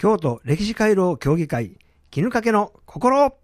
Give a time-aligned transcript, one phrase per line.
[0.00, 1.76] 京都歴史回廊協議会
[2.10, 3.36] 絹かけの心。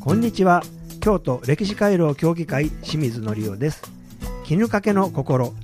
[0.00, 0.64] こんにちは。
[1.00, 3.84] 京都歴史回廊協議会清水則夫です。
[4.42, 5.54] 絹かけの心。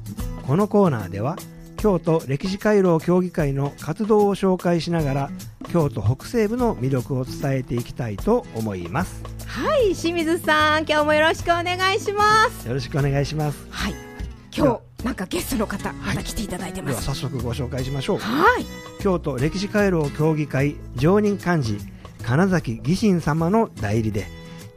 [0.46, 1.34] このコーナーでは
[1.76, 5.30] 京都歴史回廊協議会の活動を紹介しながら
[5.72, 9.24] 京都北西部の魅力を伝えていきたいと思います。
[9.44, 12.68] はい清水さん今日もよろしくお願いします。
[12.68, 13.66] よろしくお願いします。
[13.68, 14.11] はい
[14.54, 18.18] 今日なんかゲストの方また来ていただいてまではす早速ご紹介しましょう。
[18.18, 18.66] はい。
[19.00, 21.78] 京都歴史回廊協議会常任幹事
[22.22, 24.26] 金崎義信様の代理で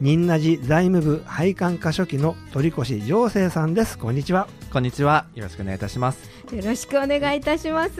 [0.01, 3.97] 仁和寺財務部配管課書記の鳥越常生さんです。
[3.97, 4.47] こんにちは。
[4.71, 5.25] こんにちは。
[5.35, 6.29] よろしくお願いいたします。
[6.53, 7.93] よろしくお願いいたします。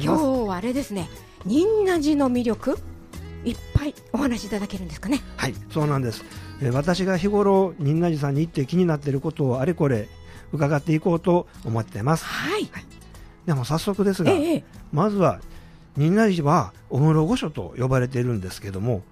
[0.00, 1.08] 今日はあれですね。
[1.44, 2.78] 仁和寺の魅力
[3.44, 5.22] いっぱいお話しいただけるんですかね。
[5.36, 6.22] はいそうなんです。
[6.60, 10.08] えー私が日頃仁和寺さんに行って気になっていることをあれこれ
[10.52, 12.24] 伺っていこうと思っています。
[12.24, 12.70] はい。
[13.46, 15.40] でも早速ですが、ええまずは
[15.96, 19.02] 仁和寺はお室御所と呼ばれているんですけども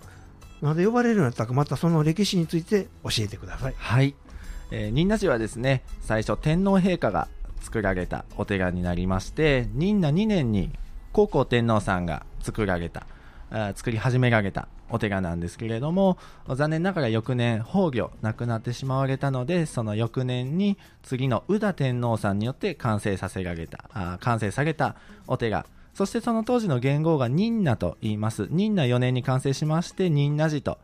[0.62, 3.74] なぜ呼ばれるようになったかまたその歴史について教えてください。
[3.76, 4.14] はい。
[4.70, 7.28] えー、仁和寺はですね、最初天皇陛下が
[7.60, 10.72] 作られたお寺になりまして、仁和2年に
[11.12, 13.06] 高校天皇さんが作られた、
[13.74, 28.48] 作り始められたお寺なんですけれども、残念ながら翌年崩御、亡くなってしまわれたので、その翌年に次の宇田天皇さんによって完成させられた、あ完成されたお寺、そしてその当時の元号が仁和と言います。
[28.50, 30.78] 仁和4年に完成しまして、仁和寺と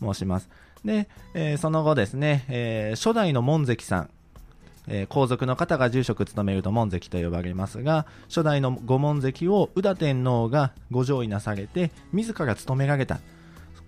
[0.00, 0.50] 申します。
[0.84, 4.10] で、えーその後ですね、えー初代の門跡さん、
[4.86, 13.20] えー皇族の方が住職務めると門跡と呼ばれますが、初代の御門跡を宇田天皇がご上位なされて、自ら務められた。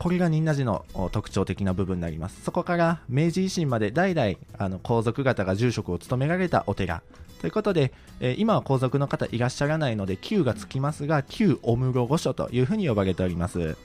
[0.00, 2.42] これが仁和寺の特徴的な部分になります。
[2.42, 7.02] そこから明治維新まで代々あの皇族方が住職を務められたお寺。
[7.42, 13.76] ということで、えー今は皇族の方いらっしゃらないので、旧がつきますが、旧お室御所というふうに呼ばれております。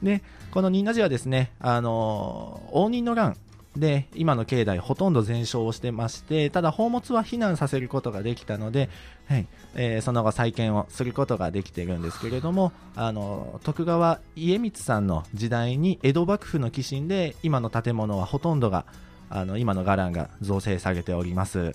[0.00, 0.22] で、
[0.52, 3.36] この仁和寺はですね、あのー応仁の乱
[3.76, 8.88] で、今の境内ほとんど全焼をしてまして、ただ宝物は避難させることができたので、
[9.28, 18.84] はい、えーその後再建をすることができているんですけれども、あのー徳川家光さんの時代に江戸幕府の寄進で、今の建物はほとんどが、
[19.28, 21.58] あの、今の伽藍が造成されております。
[21.58, 21.74] はい、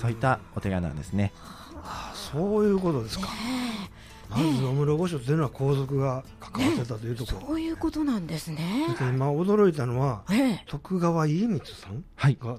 [0.00, 1.32] そういったお寺なんですね。
[1.82, 3.28] あそういうことですか。
[4.30, 7.46] まずお室御所というのは皇族が関わってたというところ。
[7.46, 8.86] そういうことなんですね。
[8.98, 10.64] で今驚いたのはええ。
[10.66, 12.36] 徳川家光さんはい。
[12.40, 12.58] が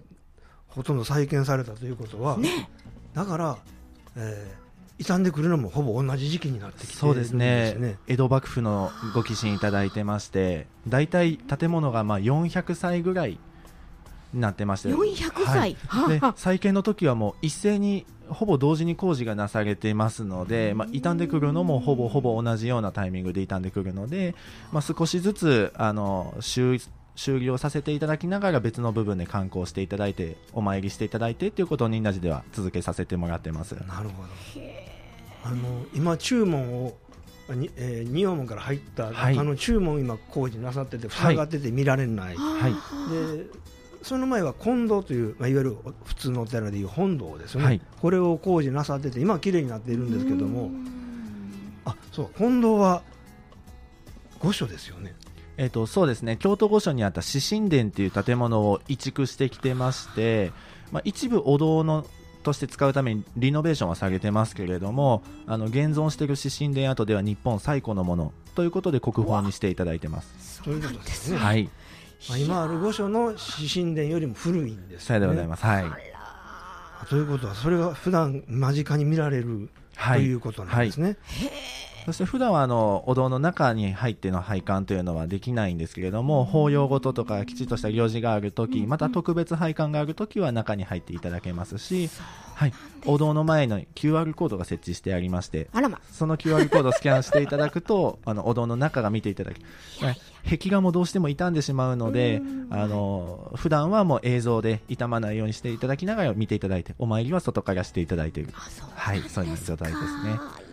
[0.68, 2.70] ほとんど再建されたということは、ね。
[3.14, 3.58] だから、
[4.16, 7.74] えー、傷んでくるのもほぼ同じ時期になってきていそうるんですね。
[7.74, 7.98] ね。
[8.08, 13.40] 江戸幕府のご寄進いただいてまして大体建物がまあ400歳ぐらい
[14.34, 14.90] になってまして。
[14.90, 15.78] 400歳。
[15.88, 16.34] はい、ではあ。
[16.38, 24.36] 再建の時はもう一斉にほぼ同時に工事がなされていますので、まあ、傷んでくるのもほぼほぼ同じようなタイミングで傷んでくるので、
[24.72, 26.80] まあ、少しずつあの修
[27.16, 33.74] 修理をさせていただきながら別の部分で観光していただいてお参りしていただいてということを仁和寺では続けさせてもらってます。
[33.74, 34.30] なるほど。
[35.44, 36.98] あの今注文を
[37.56, 39.36] に、えー、仁王門から入ったはい。
[39.36, 42.36] 中の注文を今工事なさってて塞がってて見られない。
[42.36, 42.74] はい。
[42.74, 43.46] で
[44.07, 47.81] その前は金堂という、まあ、いわゆる普通のお寺でいう本堂ですよね、はい。
[48.01, 50.72] これを工事なさってて今は綺麗になっているんですけども。
[51.85, 53.01] あそう本堂は
[54.40, 55.13] 御所ですよね。
[55.57, 56.38] えっとそうですね。
[56.38, 60.51] 京都御所にあった獅神殿という建物を移築してきてまして、
[60.91, 62.06] まあ、一部お堂の
[62.44, 70.62] として使うためにリノベーションはされてますけれどもあの現存している獅神殿跡では日本最古のものということで国宝にしていただいてます。
[70.63, 71.69] そういうことですね、はい、
[72.30, 75.66] まあ、今ある御所の獅神殿よりも古いんですよねでございます。
[75.66, 75.86] はい、
[77.10, 81.18] ということはそれが普段間近に見られる、はいということなんですね、
[82.07, 92.09] そして普段はあのお堂の中に入っての拝観というのはできないんですけれども法要ごととかきちっとした行事があるときまた特別拝観があるときは中に入っていただけますし、
[92.56, 92.73] はい、
[93.06, 95.68] お堂の前の QR コードが設置してありまして
[96.13, 99.60] その QR コードをスキャンしていただくと あのお堂の中が見ていただけ
[100.06, 100.18] はい。
[100.45, 108.53] 壁画もどうしても傷んでしまうのであの普段はもう映像で傷まないようにしていただきながら見ていただいてお参りは外からしていただいている。
[108.95, 109.19] はい。
[109.27, 110.67] そういう状態ですね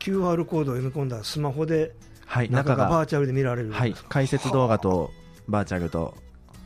[0.00, 1.94] QR コードを読み込んだスマホで
[2.26, 3.72] はい中中ががバーチャルで見られる。
[3.72, 5.10] はい、解説動画と
[5.48, 6.14] バーチャルと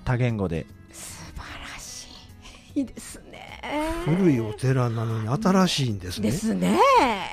[0.05, 0.67] 多言語で。
[0.93, 2.09] 素晴らし
[2.75, 3.61] いですね。
[4.05, 6.31] 古いお寺なのに新しいんですね。
[6.31, 6.79] ですね。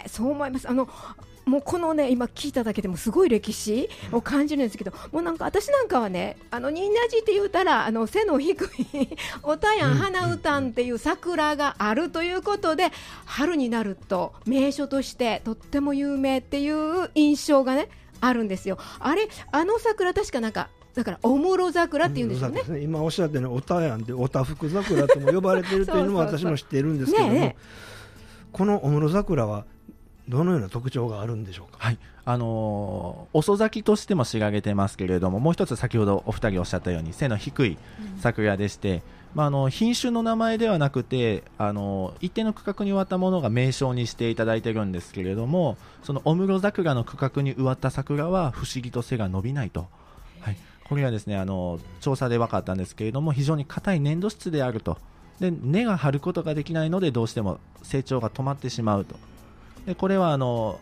[0.07, 0.69] そう思います。
[0.69, 0.87] あの
[1.45, 8.67] もうこのね今聞いただけでもすごい歴史を感じるんですけど、もうなんか私なんかはねあの仁和寺って言うたらあの背の低い
[9.43, 12.91] おたやん花歌んっていう桜があるということで、
[13.25, 17.89] 春になると名所としてとっても有名っていう印象がね
[18.21, 18.77] あるんですよ。
[18.99, 22.63] あれあの桜確かなんかだからおもろ桜っていうんですよね。
[22.63, 22.79] ね。
[22.81, 27.55] 今おっしゃったようにおたやんでおたふく桜とも呼ばれてるというのも 私も知っているんですけども、
[28.51, 29.65] このお室桜は
[30.27, 31.77] どのような特徴があるんでしょうか？
[31.79, 31.97] はい。
[32.27, 37.77] あのー遅咲きとしても知られてますけれども、もう一つ先ほどお二人おっしゃったように背の低い
[38.19, 39.03] 桜でして、
[39.35, 49.87] まあ、あの品種の名前ではなくて、あの一定の区画に植わったものが名称にしていただいてるんですけれども、そのお室桜の区画に植わった桜は不思議と背が伸びないと。
[50.39, 50.57] はい。
[50.87, 54.97] これはですね、あの調査で分かったんですけれども、非常に硬い粘土質であると。
[55.39, 59.15] で、根が張ることができないので、どうしても成長が止まってしまうと。
[59.85, 60.79] でこれはあの、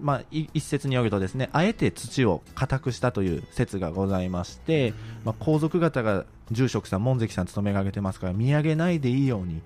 [0.00, 4.94] まあ、い一説によるとですねあえて土を硬くしたという説がございまして、
[5.24, 9.62] まあ、皇族方が住職さん門跡さん務められてますから見上げないでいいように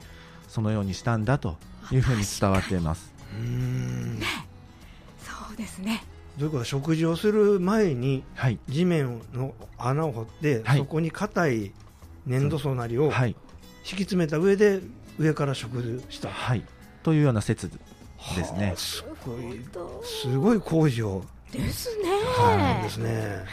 [0.49, 1.57] そのようにしたんだと
[1.93, 3.13] いうふうに伝わっています。
[3.39, 4.21] うーん。
[5.23, 6.03] そうですね。
[6.39, 8.59] ということは食事をする前にはい。
[8.69, 10.79] 地面の穴を掘って、はい。
[10.79, 11.73] そこに硬い
[12.27, 13.37] 粘土層なりをはい。
[13.85, 14.81] 敷き詰めた上で
[15.19, 16.31] 上から食事した。
[16.31, 16.65] はい。
[17.03, 17.71] というような説
[18.37, 18.67] ですね。
[18.69, 19.61] はあすごい。
[20.03, 21.25] すごい工事を。
[21.53, 22.09] ですね。
[22.39, 23.45] なんですね。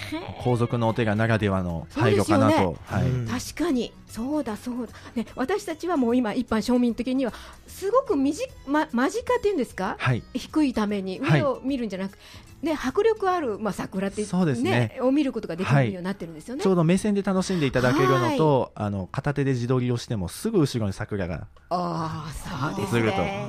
[0.44, 2.78] 皇族のお手がならではの配慮かなと、ね。
[2.86, 3.10] はい。
[3.10, 3.28] うん。
[3.28, 7.34] 確かにそうだそうだ、ね、私たちはもう今一般庶民的には
[7.68, 10.24] すごくみじ、ま、間近っていうんですか、はい。
[10.34, 11.42] 低いためにはい。
[11.42, 12.18] 上を見るんじゃなく、
[12.62, 14.98] ね、迫力ある、まあ、桜って、そうですね。
[15.02, 16.64] を見ることができるようになってるんですよね。
[16.64, 23.18] ちょうど目線で楽しんでいただけるのと、あの片手で自撮りをしてもすぐ後ろに桜がああそうです映ると。
[23.18, 23.48] ね。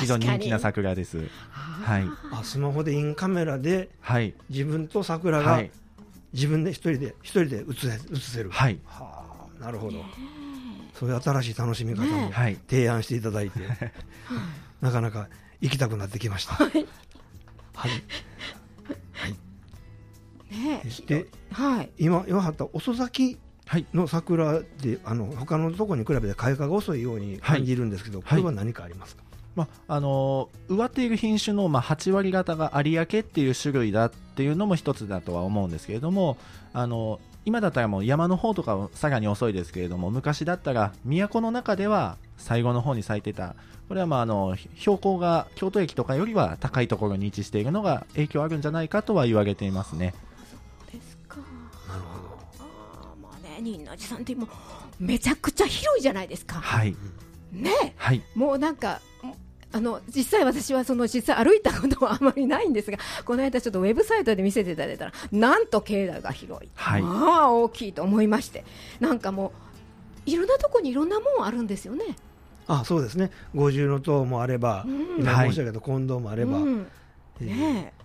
[0.00, 1.28] 非常に人気な桜です。
[1.50, 2.04] はい。
[2.32, 4.34] あスマホでインカメラではい。
[4.50, 5.70] 自分と桜がはい。
[6.32, 8.50] 自分で一人で一人で映せ映せる。
[8.50, 8.78] はい。
[8.84, 9.29] はあ
[9.60, 10.04] なるほど。
[10.94, 12.32] そういう新しい楽しみ方も
[12.68, 13.60] 提案していただいて、
[14.80, 15.28] なかなか
[15.60, 16.54] 行きたくなってきました。
[16.54, 16.86] はい。
[17.74, 17.90] はい。
[20.50, 21.90] ねではい。
[21.98, 23.86] 今今はった遅咲きはい。
[23.94, 29.22] の桜であの他のところに比べて開花が遅いように感じるんですけど、これは何かありますか？
[29.54, 36.36] まああのー植わっている品種の、まあ、8割方が有明っていう種類だっていうのも一つだとは思うんですけれども、
[36.72, 43.54] あのー今だったらもう山の方とかはさらに遅いですけれども昔だったら都の中では最後の方に咲いてた
[43.88, 50.14] これはまああの標高が京都駅とかよりは高いところに位置しているのが影響あるんじゃないかとは言われていますね。
[50.92, 51.38] ですか
[51.88, 52.38] なるほど。
[52.60, 54.48] あーまあね仁和寺さんってもう
[55.00, 56.60] めちゃくちゃ広いじゃないですか。
[56.60, 56.94] はい、
[57.52, 59.00] ねはい、もうなんか
[59.72, 67.02] あの実際私はその実際歩いたことはあまりないんですがこの間ちょっとウェブサイトで見せていただいたらなんと境内が広い、はい。
[67.02, 68.64] まあ大きいと思いまして
[68.98, 69.52] なんかも
[70.26, 72.16] ういろんなとこにいろんなもんあるんですよね。
[72.66, 73.30] あそうですね。
[73.54, 75.20] 五重の塔もあれば、うん。
[75.20, 76.86] 今申し上げた近藤もあれば、うん。
[77.40, 78.00] えーねえ。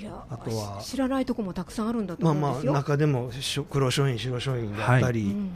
[0.00, 2.72] いやあとは知らないとこもたくさんあるんだとまあまあ思うんですよ。
[2.72, 3.30] 中でも
[3.70, 5.50] 黒書院白書院だったり、うん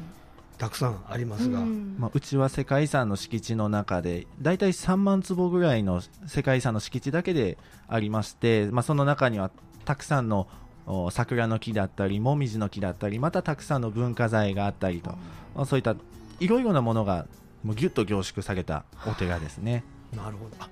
[0.59, 1.97] たくさんありますが、うん。
[1.99, 9.51] まあ、うちは世界遺産の敷地の中で大体3万坪ぐらいの世界遺産の敷地だけでありまして、まあ、その中には
[9.85, 10.49] たくさんの
[10.87, 15.11] お桜の木だったりもみじの木だったりまたたくさんの文化財があったりと、
[15.55, 15.95] まあそういった
[16.41, 17.27] いろいろなものが
[17.63, 19.85] もうギュッと凝縮されたお寺ですね。
[20.17, 20.57] なるほど。
[20.59, 20.69] あ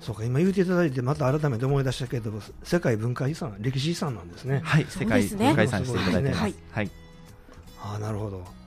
[0.00, 2.32] そうか今言っていただいてまた改めて思い出したけど
[2.64, 6.40] 世界文化遺産歴史遺産なんですね、はい、そう世界文化遺産にしていただいてます。
[6.40, 6.54] はい。
[6.72, 6.90] はい、
[7.80, 8.38] ああなるほど。
[8.38, 8.61] うんね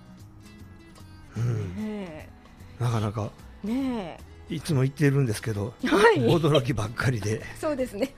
[2.79, 3.29] なかなか
[3.63, 3.67] え。
[3.67, 4.17] ね
[4.49, 6.19] いつも言ってるんですけどえはい。
[6.19, 7.41] 驚きばっかりで。
[7.59, 8.13] そうですね。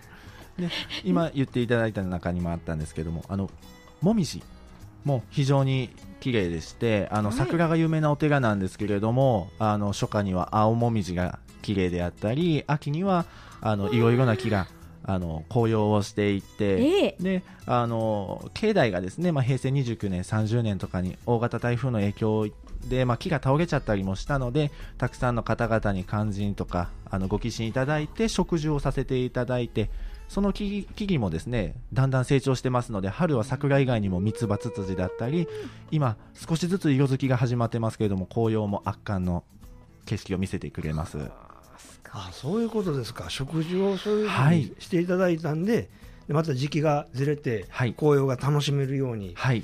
[0.57, 0.69] で
[1.03, 3.49] 今言っていただいた中にもあったんですけどもあの
[4.01, 4.43] もみじ。
[5.03, 7.37] も非常に綺麗でしてあのはい。
[7.37, 13.25] 桜が有名なお寺なんですけれども、あの初夏には青もみじが綺麗であったり秋には
[13.61, 14.67] あのいろいろな木が
[15.03, 17.15] あの紅葉をしていって、ええ。
[17.19, 22.49] であの境内がですね、まあ、平成29年、30年とかに大型台風の影響
[22.87, 29.89] で、まあ、木が倒れちゃったりもしたのでたくさんの方々に肝心とかあのご寄進いただいて植樹をさせていただいて
[30.27, 35.47] その木木々もですねだんだん成長してますので春は桜以外にも三つ葉ツツジだったり
[35.91, 39.43] 今少しずつ色づきが始まってますけれども紅葉も圧巻の
[40.05, 41.17] 景色を見せてくれます。
[42.09, 43.29] あそういうことですか。
[43.29, 44.57] 食事をそういうふうはい。
[44.59, 45.89] にしていただいたんで,、
[46.27, 47.93] でまた時期がずれて、はい。
[47.93, 49.63] 紅葉が楽しめるようにはい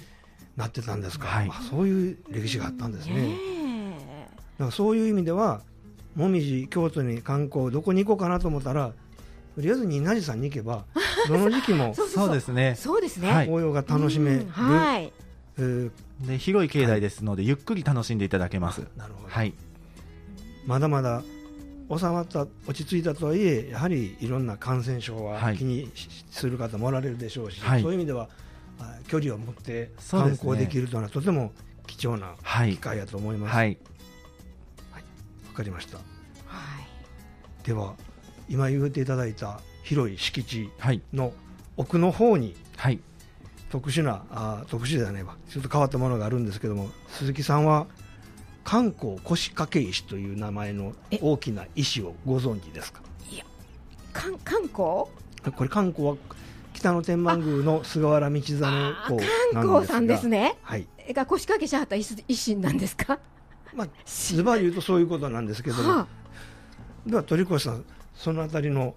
[0.56, 1.50] なってたんですか、はい。
[1.50, 3.14] あそういう歴史があったんですね。
[3.16, 3.38] ね
[4.54, 5.62] だからそういう意味では
[6.16, 8.94] もみじ京都に観光どこに行こうかなと思ったら
[9.56, 10.86] とりあえず仁和寺さんに行けば
[11.28, 12.76] どの時期もそうそうですね。
[12.78, 13.32] そうですね。
[13.32, 13.46] はい。
[13.46, 15.14] 紅葉が楽しめる、うんはい。
[15.58, 15.92] えー
[16.22, 18.88] で広い境内ですので、ゆっくり楽しんでいただけます。
[18.96, 19.54] なるほど、はい。
[20.66, 21.22] まだまだ
[21.90, 25.58] 収まった落ち着いたとはいえやはりいろんな感染症ははい。
[25.58, 27.82] 気にしする方もおられるでしょうし、はい。
[27.82, 28.28] そういう意味ではあ
[29.08, 31.52] 距離を持って観光できるというのはとても
[31.88, 32.78] 貴重なはい機。
[32.78, 33.52] 会やと思います。
[33.52, 33.78] わ、はい。
[35.54, 35.98] かりました。
[35.98, 36.04] は
[37.64, 37.66] い。
[37.66, 37.94] では
[38.50, 41.02] 今言っていただいた広い敷地はい。
[41.14, 41.34] の
[41.78, 43.00] 奥の方にはい。
[43.70, 47.88] 特殊なあ特殊じゃないわちょっと変わったものがあるんですけども鈴木さんは
[48.64, 51.20] 観光腰掛け石という名前のえ？
[51.22, 53.02] 大きな石をご存知ですか？
[54.14, 54.76] 観観光？
[54.76, 55.10] こ
[55.64, 56.16] れ観光は
[56.74, 59.18] 北野天満宮の菅原道真公
[59.54, 60.58] 観光さんですね。
[60.62, 63.20] はいえが腰掛けしはった維維新なんですか？
[63.76, 66.08] まあズバリ言うとそういうことなんですけども、は
[67.06, 67.84] では鳥越さん
[68.16, 68.96] そのあたりの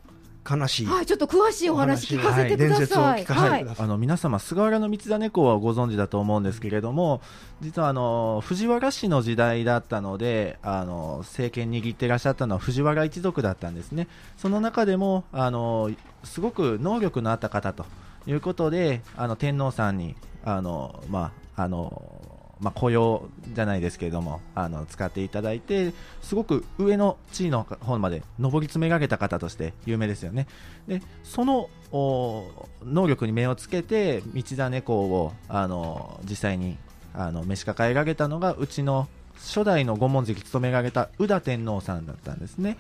[0.49, 3.25] 悲しいあ、はい、ちょっと詳しいお話聞かせてくだ伝説をさい。
[3.25, 3.62] 聞かせてはい。
[3.62, 7.21] ください、あの皆様、菅原道真公はご存知だと思うんですけれども、
[7.61, 15.91] 実はあの藤原氏の時代だったので、あの政権握っていらっしゃったのは藤原一族だったんですね、その中でもあの
[16.25, 17.85] すごく能力のあった方と
[18.26, 22.23] いうことで、あの天皇さんにあの、まああの
[22.60, 30.46] まあ、雇用じゃないですけれどもあの使っていただいてすごく上の地位の方まで上り詰められた方として有名ですよね。
[30.88, 36.78] でその能力に目をつけて道真公をあの実際に
[37.14, 42.78] あの召し抱えられたのがうちの初代の御門跡務められた宇田天皇さんだったんですね。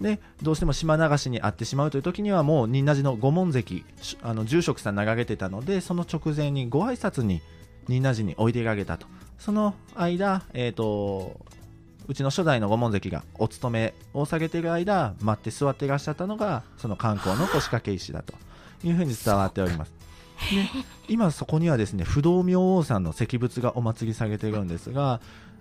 [0.00, 3.84] でどうしても島流しにあってしまうという時にはもう仁和寺の御門跡
[4.22, 7.42] あの住職さん流れてたのでその直前にご挨拶に
[7.88, 9.06] 仁和寺においでられたと。
[9.38, 11.40] その間、えー、と
[12.06, 18.34] うちの初代の御門跡がお勤めをされている間待って座っていらっしゃったのがその観光の腰掛け石だと。
[18.84, 19.92] いうふうに伝わっております。
[20.50, 20.68] で
[21.08, 25.20] 今そこにはですね不動明王さんの石仏がお祭りされているんですが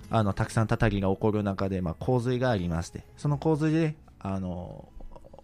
[0.09, 4.89] あのたくさんたたりが起こる中で、まあ、洪水がありましてその洪水であの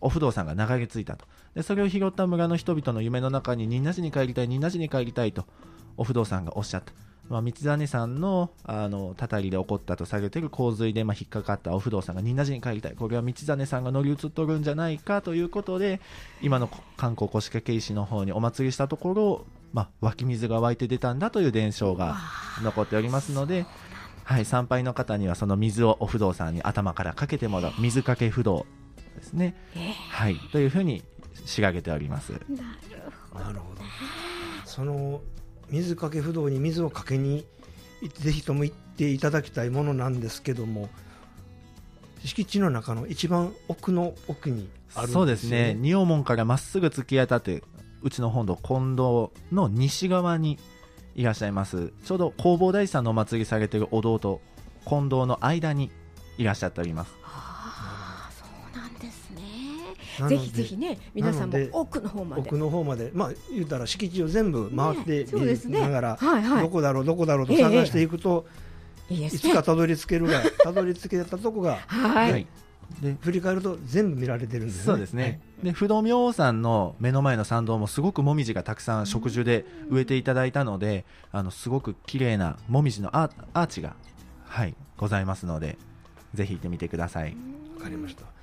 [0.01, 1.25] お不動産が流れ着いたと。
[1.55, 5.45] でそれを拾った村の人々の夢の中に仁和寺に帰りたい仁和寺に帰りたいと
[5.99, 6.93] お不動産がおっしゃった、
[7.27, 15.99] まあ、道真さんのあのたたりで起こったとされている洪水で、まあ、引っかかったお不動産が仁和寺に帰りたいこれは道真さんが乗り移っとるんじゃないかということで
[16.41, 22.15] 今の観光腰掛け石の方にお祭りしたところ、まあ、湧き水が湧いて出たんだという伝承が
[22.63, 23.65] 残っておりますので、
[24.23, 28.65] はい、参拝の方にはその水をお不動産に頭からかけてもらう水かけ不動
[29.15, 31.03] ですね、えはい、というふうに
[31.45, 32.31] 仕上げております。
[32.31, 32.43] なる
[33.31, 33.45] ほど。
[33.45, 33.81] なるほど
[34.65, 35.21] その
[35.71, 37.45] 水かけ不動に水をかけに
[38.13, 40.89] ぜひとも行っていただきたいものなんですけども
[42.23, 45.75] 敷地の中の一番奥の奥にあるんですよ、そうですね。
[45.79, 47.63] 仁王門からまっすぐ突き当たって
[48.01, 50.57] うちの本堂近藤の西側に
[51.15, 51.93] いらっしゃいます。
[52.05, 54.41] ちょうど弘法大師さんのお祭りされているお堂と
[54.85, 55.91] 近藤の間に
[56.37, 57.13] いらっしゃっております。
[60.27, 62.41] ぜひぜひね、皆さんも奥の方まで。
[62.41, 68.45] 奥の方までまあ言うたら敷地を全部回ってねそうですねながら、はいはいどこだろうどこだろうと探していくと、
[69.09, 69.29] い。
[69.29, 72.47] つかたどり着けるがたどり着けたとこがはい。
[73.01, 83.95] で振り返ると全部見られてるんですねそうですね、で不動明王さんの目の前の参道もすごくもみじがたくさん植樹で植えていただいたので、あのすごく綺麗なもみじのアーアーチが、
[84.45, 85.77] はい、ございますので
[86.33, 87.37] ぜひ行ってみてください。
[87.77, 88.33] わかりましたはい。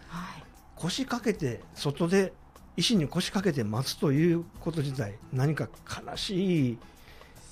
[0.77, 2.33] 腰掛けて外で
[2.77, 5.69] 石に腰掛けて待つということ自体何か
[6.07, 6.79] 悲しい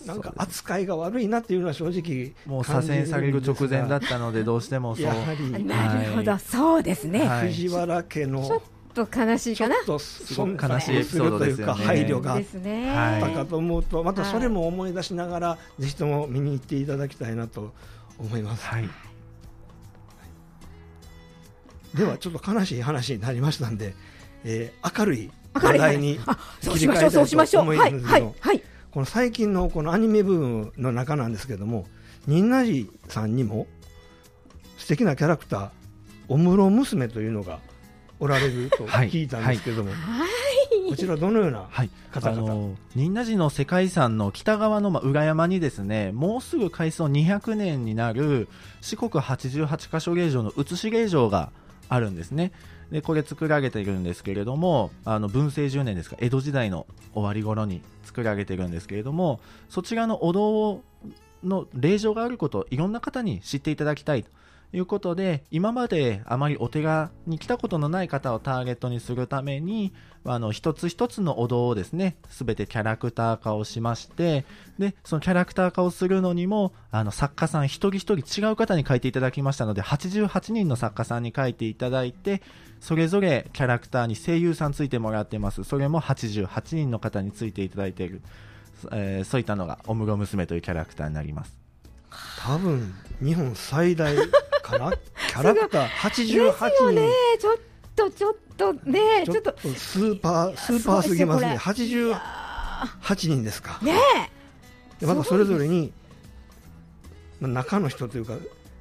[0.06, 7.26] なんか扱いが悪いなっていうのは正直もう左遷される直前だったのでどうしてもそうやはりなるほど、そうですね。
[7.26, 8.60] はい藤原家のちょっ
[8.94, 9.76] と悲しいかな。
[9.76, 12.94] ちょっとすごく悲しいエピソードですよねというか配慮があっですね。
[12.94, 17.72] はいたかと思うとまたそれも思い出しながらぜひとも見に行っていただきたいなと
[18.18, 18.88] 思いますはい、
[21.94, 23.94] ではちょっと悲しい話になりましたんで、
[24.44, 27.64] えー明るい話題にあ、そう切しましょう、り替えたいそうしましょう。
[27.64, 28.62] と思いはい、はいますけど、はい。
[28.90, 31.86] この最近のこのアニメブームの中なんですけども
[32.26, 33.66] 仁和寺さんにも
[34.76, 35.70] 素敵なキャラクター
[36.28, 37.58] お室娘というのが
[38.20, 40.90] おられると はい聞いたんですけども、はい。
[40.90, 42.50] こちらどのようなはい、方々？
[42.50, 48.48] あの仁和寺の世界遺産の北側のまあ裏山にですねもうすぐ改装200年になる
[48.80, 51.50] 四国88カ所霊場の写し霊場が
[51.88, 52.52] あるんですね。
[52.90, 60.82] でこれ作り上げているんですけれどもあの文政10年ですか江戸時代の終わり頃に作り上げているんですけれどもそちらのお堂
[61.42, 64.24] の令状があることをいろんな方に知っていただきたい
[64.74, 69.92] いうことで、今まであまりお寺に来たことのない方をターゲットにするために、
[70.24, 74.44] あの、一つ一つのお堂をですね、すべてキャラクター化をしまして、
[74.78, 82.42] で、そのキャラクター化をするのにも、あの、作家さん一人一人違う方に書いていただきましたので、88人の作家さんに書いていただいて、
[82.80, 85.62] それぞれキャラクターに声優さんついてもらってます。
[85.62, 88.22] それも88人の方についていただいている。
[88.90, 91.64] えーそういったのが、おむろ娘というキャラクターになります。
[92.44, 94.14] 多分日本最大
[94.64, 95.88] キャラクター？
[96.10, 97.08] 88ですよね。
[97.38, 97.56] 人ちょっ
[97.96, 99.24] とちょっとね。
[99.26, 101.58] ちょっとスーパースーパーすぎますね。
[101.58, 102.20] すごいですよこれ。
[102.20, 103.78] 88人ですか。
[103.82, 103.94] ね
[105.00, 105.92] でまたそれぞれに
[107.40, 108.34] まあ中の人というか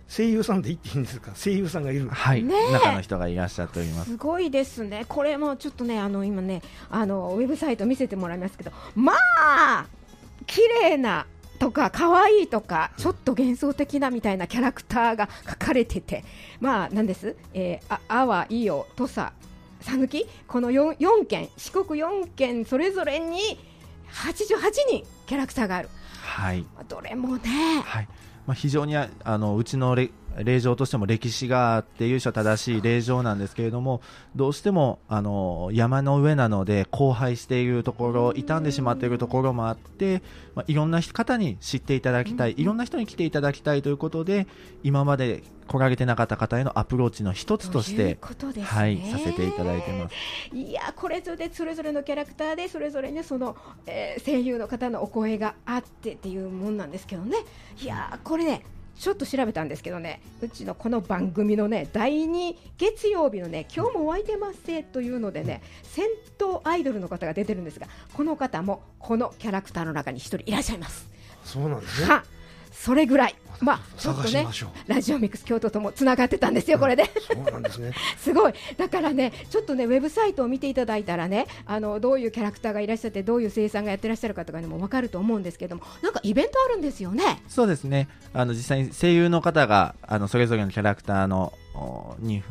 [0.07, 1.31] 声優さんで言っていいんですか？
[1.35, 4.11] 声優さんがいるはい、中の人がいらっしゃっております。
[4.11, 6.61] すごいですね、これもちょっとね、あの今ね、
[6.91, 9.85] あのウェブサイト見せてもらいますけど、まあ、
[10.45, 11.25] 綺麗な
[11.59, 16.23] とか、可愛いとか、ちょっと幻想的なみたいなキャラクターが書かれてて、
[16.59, 19.33] まあ、なんです、えー、あ、あわ、いお、とさ、
[19.81, 23.59] さぬき、この 4, 4県、四国4県それぞれに
[24.11, 24.57] 88
[24.89, 25.89] 人キャラクターがある、
[26.21, 26.65] はい。
[26.87, 28.07] どれもね、はい。
[28.45, 30.09] まあ、非常にああのうちのれ
[30.43, 34.01] 霊場としても歴史があって由緒正しい霊場なんですけれども
[34.35, 40.21] どうしてもあの山の上なので荒廃しているところ傷んでしまっているところもあって、
[40.55, 44.47] まあ、いろんな方に知っていただきたいいろんな人に来ていただきたいということで
[44.83, 48.17] 今まで来られてなかった方へのアプローチの一つとしてね。
[48.63, 50.15] はい、させていただいてます。
[50.55, 57.37] いやこれぞれそれぞれのキャラクターでそれぞれねその、えー声優の方のお声があってっていうもんなんですけどね。
[57.81, 58.63] いやこれね
[58.99, 66.07] ちょっと調べたんですけどねうちのこの番組のね第2月曜日のね今日も湧いてますせというのでね戦
[66.37, 71.09] 闘アイドルの方が出てるんですがこの方もこのキャラクターの中に一人いらっしゃいます。
[71.43, 72.23] そうなんですねは
[72.83, 74.45] それぐらいまあちょっとね
[74.87, 77.05] ラジオミックス京都ともつながってたんですよこれで。
[77.05, 87.41] そうなんですね すごい、だからね、ちょっとね、ウェブサイトを見ていただいたらね、あのどういうキャラクターがいらっしゃって、どういう声優さんがやってらっしゃるかとかにも分かると思うんですけども、なんかイベントあるんですよね。
[87.47, 88.09] そうですね。
[88.33, 92.43] あの実際に声優の方があのそれぞれのキャラクターのおに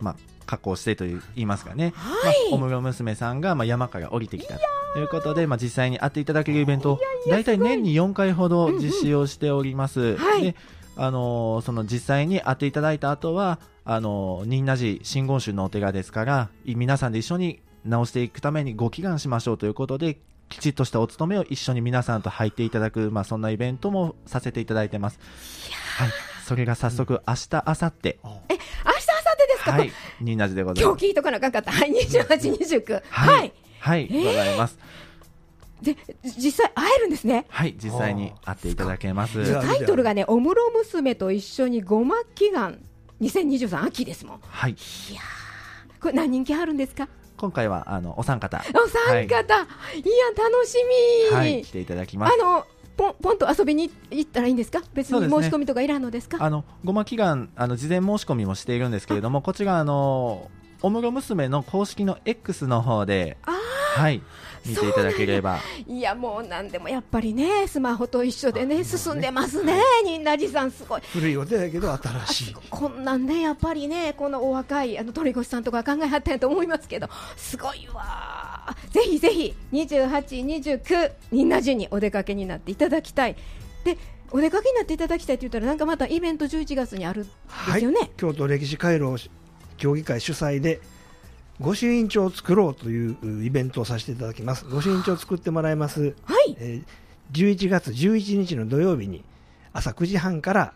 [0.00, 0.16] まあ
[0.50, 1.92] 格好をしてという言いますかね。
[1.94, 4.58] はいまあ、おむろ娘さんがまあ山から降りてきた
[4.94, 10.16] ということで、まあ実際に会っていただけるイベントを大体年に4回ほど実施をしております。
[10.16, 10.56] はいで、
[10.96, 25.20] あのーその実際に会っていただいた後は、あのー、仁和寺真言宗のお寺ですから、い皆さんで一緒に直していくためにご祈願しましょうということで、きちっとしたお勤めを一緒に皆さんと入っていただく、まあそんなイベントもさせていただいてます。
[25.96, 26.08] はい。
[26.44, 28.99] それが早速、明日、明後日、明日、明
[29.30, 29.92] 後日ですか、はい。
[30.20, 30.92] 仁和寺でございます。
[30.92, 32.26] 今日聞いとかなあかった、はい、28、
[32.58, 33.36] 29、はい。
[33.36, 34.78] はい、はい、えーございます。
[35.82, 37.46] で実際、会えるんですね。
[37.48, 39.60] はい、実際に会っていただけます。
[39.62, 42.78] タイトルがね、おむろ娘と一緒にごま祈願
[43.22, 44.40] 2023秋ですもん。
[44.46, 44.76] はい。
[46.00, 47.08] これ何人気あるんですか？
[47.38, 48.62] 今回は、あの、お三方。
[48.74, 50.76] お三方、い、や、楽し
[51.30, 52.34] み、はい、来ていただきます。
[52.34, 52.66] あの
[53.00, 54.82] ポンポンと遊びに行ったらいいんですか？
[54.92, 56.36] 別に申し込みとかいらんのですか？
[56.38, 60.50] あの、ごま祈願、あの、事前申し込みもしているんですけれども、こちら、あの、
[60.82, 64.22] おむろ娘の公式の X の方で、あはい、
[64.66, 65.60] 見ていただければ。
[65.88, 71.00] いやもうなんでもやっぱりねスマホと一緒でね進んでますね仁和寺さんすごい。
[71.12, 72.54] 古いお寺やけど新しい。
[72.70, 78.39] こんなんねやっぱりねこのお若いあの鳥越さんとか考えはったんやと思いますけどすごいわ
[78.90, 83.36] ぜひぜひ28、29仁和寺にお出かけになっていただきたい。
[83.84, 83.96] で
[84.32, 87.30] お出かけになっていただきたいって言ったらなんかまたイベント11月にあるんで
[87.78, 89.16] すよね、はい、京都歴史回廊
[89.76, 90.80] 協議会主催で
[91.58, 94.64] 御朱印帳を作ろうというイベントをさせていただきます。
[94.66, 96.56] 御朱印帳を作ってもらいます、はい。
[96.58, 96.84] えー
[97.32, 99.24] 11月11日の土曜日に
[99.72, 100.74] 朝9時半から、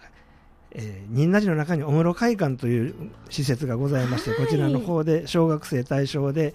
[0.71, 2.95] えー、仁和寺の中にお室会館という
[3.29, 4.39] 施設がございまして、はい。
[4.41, 6.55] こちらの方で小学生対象で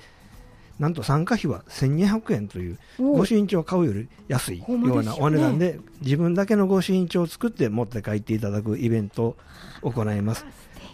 [0.80, 3.18] なんと参加費は1200円というお。
[3.18, 9.36] 御朱印帳を買うより安いようなお値段で自分だけの御朱印帳を作って持って帰っていただくイベント
[9.82, 10.46] を行います。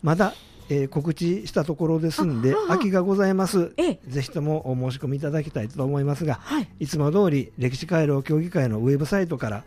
[0.01, 0.33] まだ、
[0.69, 2.67] えー告知したところですんであああ。
[2.69, 3.73] 空きがございます。
[3.77, 3.99] ええ。
[4.07, 6.67] ぜひともお申し込みいただきたいと思いますがはい。
[6.79, 9.63] いつも通り歴史回廊協議会のウェブサイトから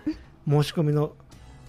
[0.48, 1.12] 申し込みの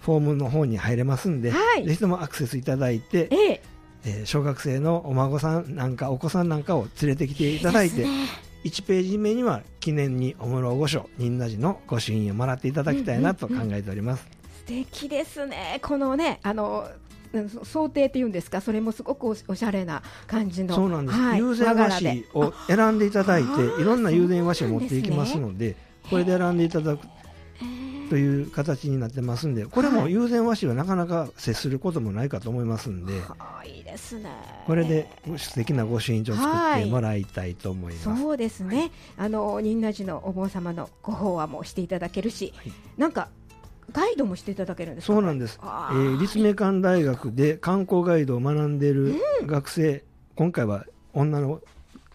[0.00, 1.84] フォームの方に入れますんで、はい。
[1.86, 3.62] ぜひともアクセスいただいて、ええ
[4.04, 8.50] えー小学生のお孫さんなんかお子さんなんかを連れてきていただいてですね。
[8.64, 14.26] 1ページ目には記念にお室御所仁和寺の御朱印をもらっていただきたいなと考えております、
[14.58, 16.86] 素敵ですね、このね、あの
[17.62, 21.38] 想定っていうんですか、それもすごくおしゃれな感じの、そうなんです、はい。
[21.38, 23.48] 友禅和紙を選んでいただいて
[23.80, 25.76] いろんな友禅和紙を持っていきますので
[26.10, 27.06] これで選んでいただく
[28.10, 34.30] という形になってますんで、これも友禅和紙はなかなか接することもないかと思いますんで、はあいいですね。
[34.66, 38.20] これで素敵な御朱印帳を作ってもらいたいと思います。
[38.20, 38.90] そうですね。
[39.16, 43.28] あの仁和寺のお坊様のご法話もしていただけるし、はいなんか
[43.92, 45.12] ガイドもしていただけるんですか？
[45.14, 45.58] そうなんです。
[45.62, 49.14] えあーー立命館大学で観光ガイドを学んでいる
[49.46, 51.60] 学生、今回は女の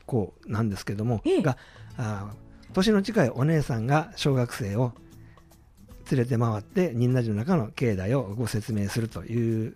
[0.05, 1.57] 子なんですけども、ええが
[1.97, 4.91] あー年の近いお姉さんが小学生を
[6.11, 9.75] 連れて回って仁和寺の中の境内をご説明するという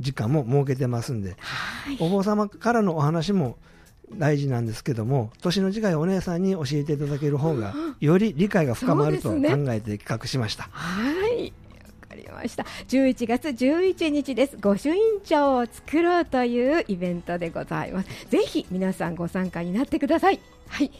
[0.00, 1.96] 時間も設けてますんで、はい。
[2.00, 3.58] お坊様からのお話も
[4.14, 10.64] 大事なんですけども年の近いお姉さんに教えていただける方がより理解が深まると考えて企画しました。
[10.72, 11.52] はい。
[12.02, 12.64] わかりました。
[12.88, 14.56] 11月11日です。
[14.60, 18.08] 御朱印帳を作ろうというイベントでございます。
[18.30, 20.40] ぜひ皆さんご参加になってください。
[20.66, 20.90] はい。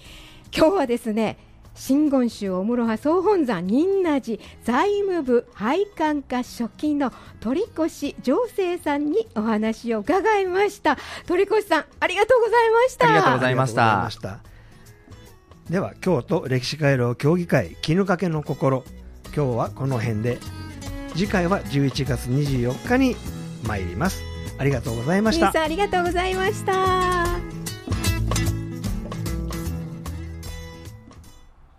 [0.56, 1.36] 今日はですね、
[1.74, 10.98] 真言宗お室派総本山仁和寺財務部配管課初期の鳥越常生さんにお話を伺いました。
[11.26, 13.06] 鳥越さん、ありがとうございました。
[13.06, 13.74] ありがとうございまし
[14.20, 14.40] た
[15.70, 18.82] では京都歴史回廊協議会絹かけの心
[19.34, 20.38] 今日はこの辺で
[21.14, 23.14] 次回は11月24日に
[23.64, 24.22] 参ります
[24.58, 27.59] ありがとうございました皆さんありがとうございました。